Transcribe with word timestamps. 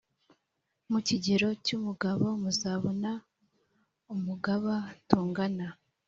Mu 0.91 0.99
kigero 1.07 1.47
cy’umugabo 1.65 2.25
muzabona 2.41 3.11
umugaba 4.13 4.73
tungana 5.07 5.67